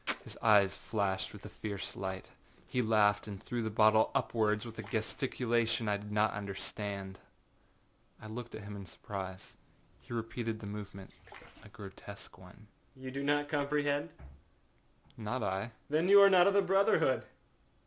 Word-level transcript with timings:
His 0.23 0.35
eyes 0.41 0.75
flashed 0.75 1.31
with 1.31 1.45
a 1.45 1.49
fierce 1.49 1.95
light. 1.95 2.31
He 2.65 2.81
laughed 2.81 3.27
and 3.27 3.39
threw 3.39 3.61
the 3.61 3.69
bottle 3.69 4.09
upwards 4.15 4.65
with 4.65 4.79
a 4.79 4.81
gesticulation 4.81 5.87
I 5.87 5.97
did 5.97 6.11
not 6.11 6.33
understand. 6.33 7.19
I 8.19 8.25
looked 8.25 8.55
at 8.55 8.63
him 8.63 8.75
in 8.75 8.87
surprise. 8.87 9.57
He 9.99 10.11
repeated 10.11 10.59
the 10.59 10.65
movementâa 10.65 11.71
grotesque 11.71 12.39
one. 12.39 12.65
âYou 12.99 13.13
do 13.13 13.21
not 13.23 13.47
comprehend?â 13.47 14.09
he 14.09 14.17
said. 15.23 15.23
âNot 15.23 15.43
I,â 15.43 15.43
I 15.43 15.57
replied. 15.65 15.71
âThen 15.91 16.09
you 16.09 16.19
are 16.19 16.31
not 16.31 16.47
of 16.47 16.55
the 16.55 16.63
brotherhood. 16.63 17.25